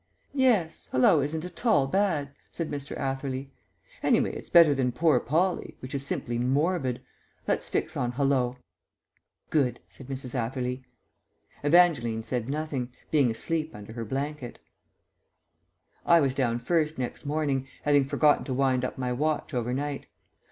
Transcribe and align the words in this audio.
"Yes, 0.33 0.89
'hallo' 0.91 1.21
isn't 1.21 1.45
at 1.45 1.63
all 1.63 1.85
bad," 1.85 2.31
said 2.51 2.71
Mr. 2.71 2.97
Atherley. 2.99 3.51
"Anyway, 4.01 4.33
it's 4.33 4.49
better 4.49 4.73
than 4.73 4.91
'Poor 4.91 5.19
Polly,' 5.19 5.77
which 5.79 5.93
is 5.93 6.03
simply 6.03 6.39
morbid. 6.39 7.03
Let's 7.47 7.69
fix 7.69 7.95
on 7.95 8.13
'hallo.'" 8.13 8.57
"Good," 9.51 9.79
said 9.91 10.07
Mrs. 10.07 10.33
Atherley. 10.33 10.83
Evangeline 11.61 12.23
said 12.23 12.49
nothing, 12.49 12.91
being 13.11 13.29
asleep 13.29 13.75
under 13.75 13.93
her 13.93 14.03
blanket...... 14.03 14.57
I 16.03 16.19
was 16.19 16.33
down 16.33 16.57
first 16.57 16.97
next 16.97 17.27
morning, 17.27 17.67
having 17.83 18.03
forgotten 18.03 18.43
to 18.45 18.55
wind 18.55 18.83
up 18.83 18.97
my 18.97 19.13
watch 19.13 19.53
overnight. 19.53 20.07